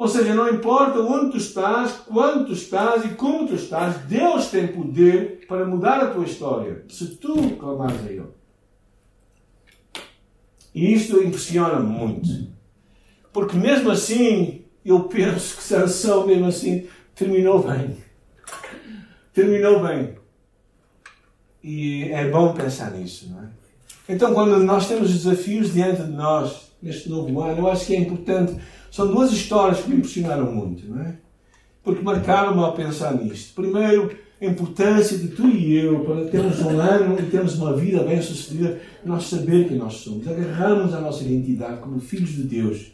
[0.00, 4.46] Ou seja, não importa onde tu estás, quando tu estás e como tu estás, Deus
[4.46, 8.24] tem poder para mudar a tua história, se tu clamares a Ele.
[10.74, 12.50] E isto impressiona-me muito.
[13.30, 17.98] Porque mesmo assim, eu penso que Sansão, mesmo assim, terminou bem.
[19.34, 20.16] Terminou bem.
[21.62, 23.59] E é bom pensar nisso, não é?
[24.12, 27.98] Então, quando nós temos desafios diante de nós, neste novo ano, eu acho que é
[27.98, 28.56] importante.
[28.90, 31.14] São duas histórias que me impressionaram muito, não é?
[31.82, 33.54] Porque marcaram-me ao pensar nisto.
[33.54, 38.02] Primeiro, a importância de tu e eu, para termos um ano e termos uma vida
[38.02, 42.92] bem sucedida, nós saber quem nós somos, agarrarmos a nossa identidade como filhos de Deus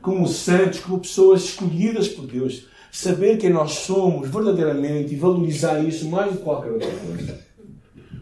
[0.00, 6.08] como santos, como pessoas escolhidas por Deus, saber quem nós somos verdadeiramente e valorizar isso
[6.08, 7.38] mais do que qualquer outra coisa.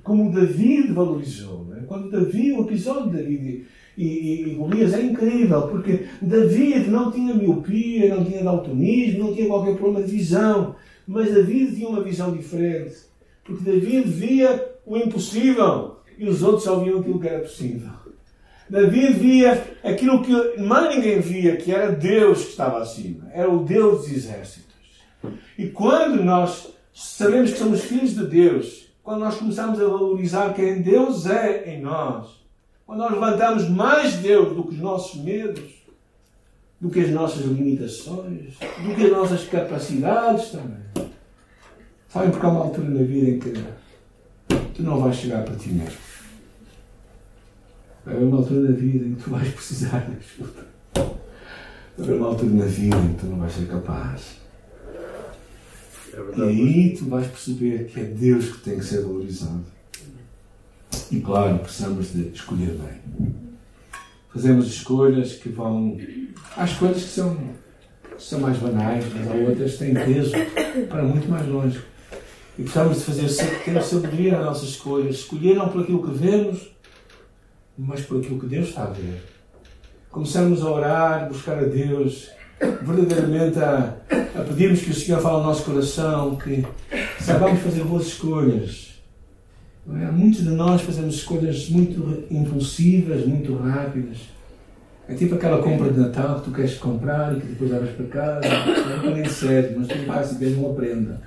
[0.03, 1.66] Como David valorizou.
[1.87, 7.11] Quando David, o episódio de David e, e, e Golias é incrível, porque David não
[7.11, 12.03] tinha miopia, não tinha daltonismo, não tinha qualquer problema de visão, mas David tinha uma
[12.03, 12.97] visão diferente.
[13.45, 17.91] Porque David via o impossível e os outros só viam aquilo que era possível.
[18.69, 23.31] Davi via aquilo que mais ninguém via, que era Deus que estava acima.
[23.33, 24.75] Era o Deus dos exércitos.
[25.57, 30.83] E quando nós sabemos que somos filhos de Deus, quando nós começamos a valorizar quem
[30.83, 32.45] Deus é em nós,
[32.85, 35.75] quando nós levantamos mais Deus do que os nossos medos,
[36.81, 41.13] do que as nossas limitações, do que as nossas capacidades também.
[42.09, 43.53] Sabem porque há uma altura na vida em que
[44.75, 46.01] tu não vais chegar para ti mesmo.
[48.05, 50.67] Vai haver uma altura da vida em que tu vais precisar de ajuda.
[51.97, 54.46] Vai haver uma altura na vida em que tu não vais ser capaz.
[56.17, 59.65] É e aí tu vais perceber que é Deus que tem que ser valorizado.
[61.11, 63.35] E claro, precisamos de escolher bem.
[64.33, 65.99] Fazemos escolhas que vão.
[66.57, 67.37] Há escolhas que são,
[68.17, 70.33] que são mais banais, mas há outras que têm peso
[70.89, 71.81] para muito mais longe.
[72.59, 75.17] E precisamos de fazer, ter sabedoria nas nossas escolhas.
[75.17, 76.71] Escolher não por aquilo que vemos,
[77.77, 79.23] mas por aquilo que Deus está a ver.
[80.11, 83.97] Começamos a orar, buscar a Deus, verdadeiramente a,
[84.35, 86.65] a pedirmos que o Senhor fale ao nosso coração, que
[87.21, 88.97] saibamos fazer boas escolhas.
[89.89, 90.11] É?
[90.11, 94.19] Muitos de nós fazemos escolhas muito impulsivas, muito rápidas.
[95.09, 98.07] É tipo aquela compra de Natal que tu queres comprar e que depois levas para
[98.07, 98.49] casa.
[99.05, 101.23] Não é nem sério, mas tu vais e uma prenda.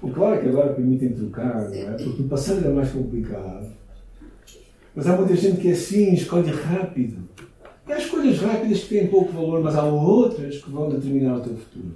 [0.00, 1.96] o claro é que agora permitem trocar, não é?
[1.96, 3.66] Porque o passado era mais complicado.
[4.94, 7.28] Mas há muita gente que é assim, escolhe rápido.
[7.90, 11.56] Há escolhas rápidas que têm pouco valor, mas há outras que vão determinar o teu
[11.56, 11.94] futuro.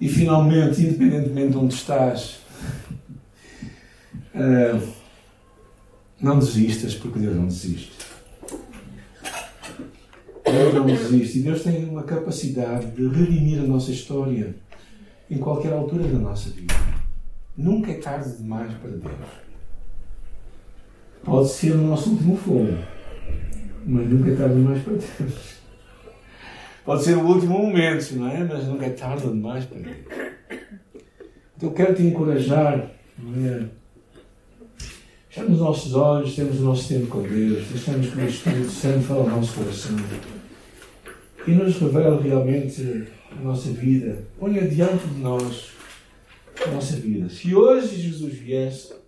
[0.00, 2.40] E finalmente, independentemente de onde estás,
[4.34, 4.82] uh,
[6.18, 7.92] não desistas, porque Deus não desiste.
[10.44, 11.38] Deus não desiste.
[11.38, 14.56] E Deus tem uma capacidade de redimir a nossa história
[15.30, 16.74] em qualquer altura da nossa vida.
[17.56, 19.12] Nunca é tarde demais para Deus.
[21.22, 22.78] Pode ser o nosso último fogo,
[23.90, 25.60] mas nunca é tarde demais para Deus.
[26.84, 28.44] Pode ser o último momento, não é?
[28.44, 29.96] Mas nunca é tarde demais para Deus.
[31.56, 33.68] Então quero te encorajar, não é?
[35.28, 39.00] Fechamos os nossos olhos, temos o nosso tempo com Deus, deixamos que o Espírito Santo
[39.00, 39.96] fale ao nosso coração
[41.46, 44.24] e nos revele realmente a nossa vida.
[44.38, 45.70] Ponha diante de nós
[46.66, 47.28] a nossa vida.
[47.28, 49.00] Se hoje Jesus viesse,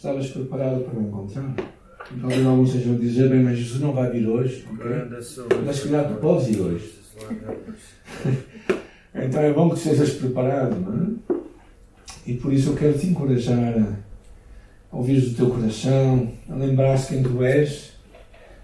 [0.00, 1.54] Estavas preparado para o encontrar?
[2.18, 4.66] Talvez alguns sejam dizer, bem, mas Jesus não vai vir hoje.
[4.72, 5.56] Okay?
[5.64, 6.94] Mas se calhar tu podes ir hoje.
[9.14, 11.36] então é bom que estejas preparado, não é?
[12.26, 13.96] E por isso eu quero te encorajar a,
[14.92, 17.92] a ouvires o teu coração, a lembrar-se quem tu és.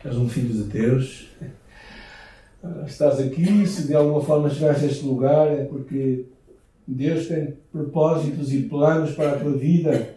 [0.04, 1.28] És um filho de Deus.
[2.86, 6.26] Estás aqui, se de alguma forma chegaste a este lugar, é porque
[6.86, 10.16] Deus tem propósitos e planos para a tua vida.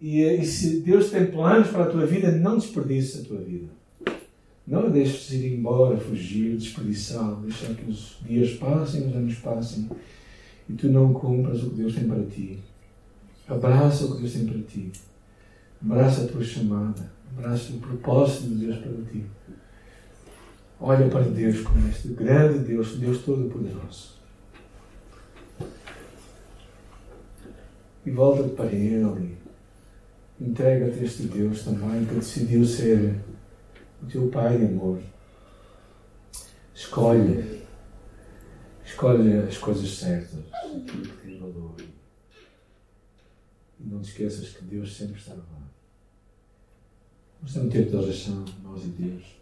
[0.00, 3.68] E, e se Deus tem planos para a tua vida, não desperdice a tua vida.
[4.66, 9.88] Não a deixes ir embora, fugir, desperdiçá-lo, deixar que os dias passem, os anos passem
[10.68, 12.58] e tu não cumpras o que Deus tem para ti.
[13.48, 14.92] Abraça o que Deus tem para ti.
[15.82, 17.10] Abraça a tua chamada.
[17.36, 19.24] Abraça o propósito de Deus para ti.
[20.78, 24.20] Olha para Deus como este grande Deus, Deus Todo-Poderoso.
[28.06, 29.39] E volta para Ele.
[30.40, 33.20] Entrega-te este Deus também que decidiu ser
[34.02, 35.02] o teu Pai de amor.
[36.74, 37.60] Escolhe.
[38.82, 41.76] Escolhe as coisas certas, aquilo que tem valor.
[43.78, 45.44] E não te esqueças que Deus sempre está lá.
[47.42, 49.40] Vamos ter um tempo de oração, nós e Deus.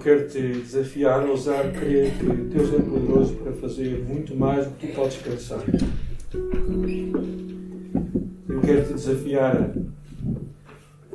[0.00, 4.72] Quero te desafiar a ousar crer que Deus é poderoso para fazer muito mais do
[4.76, 5.62] que tu podes pensar.
[8.48, 9.74] Eu quero te desafiar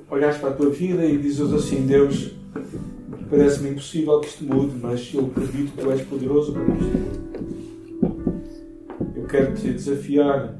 [0.07, 2.31] a olhares para a tua vida e dizes assim: Deus,
[3.29, 7.25] parece-me impossível que isto mude, mas eu acredito que tu és poderoso para isto.
[9.15, 10.55] Eu quero te desafiar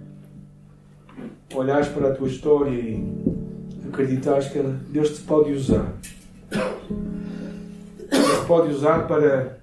[1.54, 3.04] a olhares para a tua história e
[3.88, 4.60] acreditares que
[4.90, 5.94] Deus te pode usar
[8.46, 9.58] pode usar para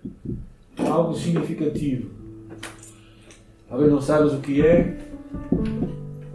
[0.79, 2.11] algo significativo.
[3.69, 4.99] Talvez não sabes o que é,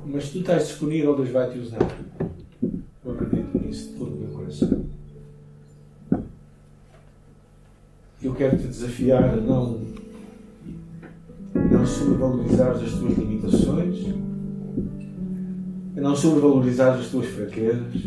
[0.05, 1.79] mas se tu estás disponível, Deus vai te usar.
[3.05, 4.85] Eu acredito nisso de todo o meu coração.
[8.21, 9.79] Eu quero te desafiar a não,
[11.53, 14.05] não sobrevalorizar as tuas limitações,
[15.95, 18.03] a não sobrevalorizar as tuas fraquezas,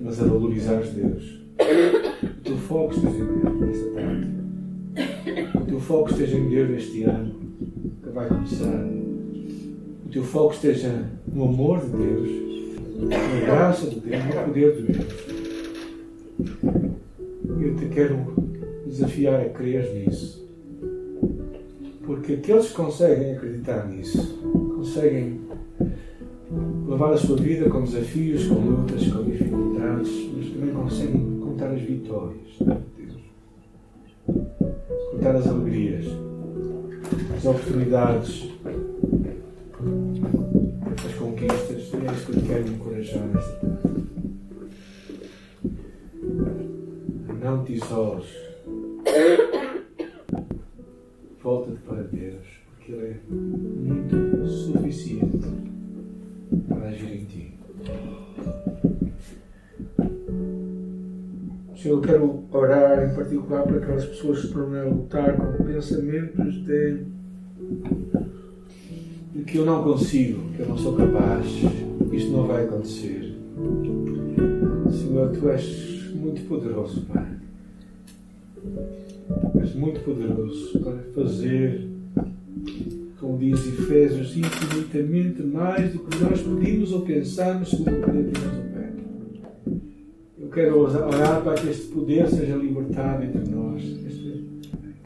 [0.00, 4.28] mas a valorizar Deus o teu foco esteja em Deus nesta tarde.
[5.54, 7.34] O teu foco esteja em Deus neste ano
[8.02, 8.84] que vai começar.
[10.06, 12.30] O teu foco esteja no amor de Deus,
[13.00, 15.28] na graça de Deus, no poder de Deus.
[17.60, 18.16] Eu te quero
[18.86, 20.46] desafiar a crer nisso.
[22.04, 24.38] Porque aqueles que conseguem acreditar nisso,
[24.76, 25.40] conseguem
[26.88, 31.80] levar a sua vida com desafios, com lutas, com dificuldades, mas também conseguem contar as
[31.80, 33.20] vitórias de Deus,
[35.10, 36.06] contar as alegrias,
[37.36, 38.48] as oportunidades,
[41.04, 41.92] as conquistas.
[41.94, 44.06] É isso que eu quero encorajar nesta tarde.
[47.42, 48.28] Não te isoles.
[51.42, 51.78] Volta-te
[61.88, 67.04] eu quero orar em particular para aquelas pessoas que estão a lutar com pensamentos de,
[69.34, 71.46] de que eu não consigo, que eu não sou capaz,
[72.12, 73.36] isto não vai acontecer.
[74.90, 77.26] Senhor, tu és muito poderoso, Pai.
[79.60, 81.88] És muito poderoso para fazer,
[83.18, 88.67] como diz Efésios, infinitamente mais do que nós pedimos ou pensamos, segundo o poder de
[90.58, 93.80] quero orar para que este poder seja libertado entre nós.
[93.80, 94.44] Este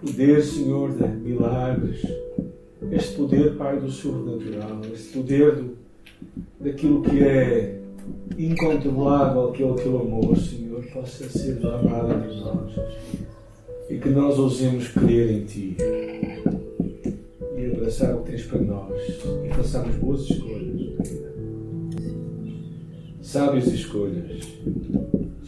[0.00, 2.00] poder, Senhor, de milagres.
[2.90, 4.80] Este poder, Pai, do sobrenatural.
[4.94, 5.76] Este poder do,
[6.58, 7.78] daquilo que é
[8.38, 12.72] incontrolável, que é o teu amor, Senhor, possa ser derramado entre nós.
[13.90, 15.76] E que nós ousemos crer em Ti.
[17.58, 19.02] E abraçar o que tens para nós.
[19.44, 20.92] E façamos boas escolhas.
[23.20, 24.62] Sábias escolhas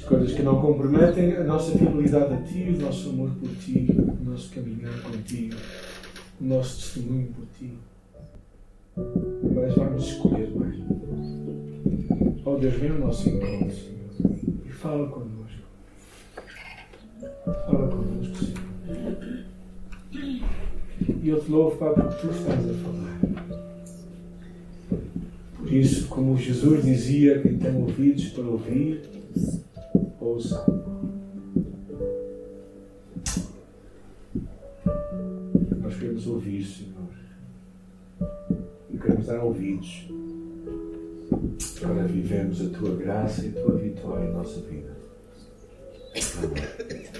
[0.05, 4.25] coisas que não comprometem a nossa fidelidade a Ti, o nosso amor por Ti, o
[4.31, 5.57] nosso caminhar contigo,
[6.41, 7.73] o nosso testemunho por Ti.
[9.55, 10.85] Mas vamos escolher bem.
[12.45, 14.11] Oh Deus, vem ao nosso encontro, Senhor,
[14.67, 15.63] e fala connosco.
[17.67, 19.45] Fala connosco, Senhor.
[21.23, 23.21] E eu te louvo, Pai, porque Tu estás a falar.
[25.57, 29.01] Por isso, como Jesus dizia, quem tem ouvidos para ouvir,
[30.25, 30.65] ouça.
[35.81, 36.95] Nós queremos ouvir, Senhor,
[38.91, 40.09] e queremos dar ouvidos
[41.81, 44.97] para vivemos a tua graça e a tua vitória em nossa vida.
[46.39, 47.15] Amém.